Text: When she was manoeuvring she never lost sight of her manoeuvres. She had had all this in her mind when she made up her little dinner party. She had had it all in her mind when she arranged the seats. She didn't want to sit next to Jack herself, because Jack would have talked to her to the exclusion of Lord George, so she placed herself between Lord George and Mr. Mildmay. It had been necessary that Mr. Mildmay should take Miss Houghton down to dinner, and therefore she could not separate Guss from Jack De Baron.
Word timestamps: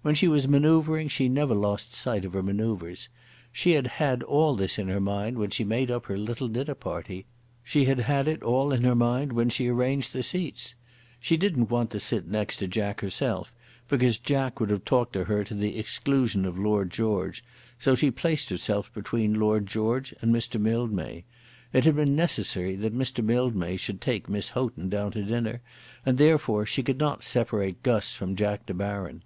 When 0.00 0.14
she 0.14 0.28
was 0.28 0.48
manoeuvring 0.48 1.08
she 1.08 1.28
never 1.28 1.54
lost 1.54 1.92
sight 1.92 2.24
of 2.24 2.32
her 2.32 2.42
manoeuvres. 2.42 3.10
She 3.52 3.72
had 3.72 3.86
had 3.86 4.22
all 4.22 4.54
this 4.56 4.78
in 4.78 4.88
her 4.88 4.98
mind 4.98 5.36
when 5.36 5.50
she 5.50 5.62
made 5.62 5.90
up 5.90 6.06
her 6.06 6.16
little 6.16 6.48
dinner 6.48 6.74
party. 6.74 7.26
She 7.62 7.84
had 7.84 7.98
had 7.98 8.28
it 8.28 8.42
all 8.42 8.72
in 8.72 8.82
her 8.84 8.94
mind 8.94 9.34
when 9.34 9.50
she 9.50 9.68
arranged 9.68 10.14
the 10.14 10.22
seats. 10.22 10.74
She 11.20 11.36
didn't 11.36 11.68
want 11.68 11.90
to 11.90 12.00
sit 12.00 12.26
next 12.26 12.56
to 12.60 12.66
Jack 12.66 13.02
herself, 13.02 13.52
because 13.90 14.16
Jack 14.16 14.58
would 14.58 14.70
have 14.70 14.86
talked 14.86 15.12
to 15.12 15.24
her 15.24 15.44
to 15.44 15.54
the 15.54 15.76
exclusion 15.78 16.46
of 16.46 16.58
Lord 16.58 16.90
George, 16.90 17.44
so 17.78 17.94
she 17.94 18.10
placed 18.10 18.48
herself 18.48 18.90
between 18.94 19.34
Lord 19.38 19.66
George 19.66 20.14
and 20.22 20.34
Mr. 20.34 20.58
Mildmay. 20.58 21.24
It 21.74 21.84
had 21.84 21.96
been 21.96 22.16
necessary 22.16 22.74
that 22.76 22.96
Mr. 22.96 23.22
Mildmay 23.22 23.76
should 23.76 24.00
take 24.00 24.30
Miss 24.30 24.48
Houghton 24.48 24.88
down 24.88 25.12
to 25.12 25.22
dinner, 25.24 25.60
and 26.06 26.16
therefore 26.16 26.64
she 26.64 26.82
could 26.82 26.98
not 26.98 27.22
separate 27.22 27.82
Guss 27.82 28.14
from 28.14 28.34
Jack 28.34 28.64
De 28.64 28.72
Baron. 28.72 29.22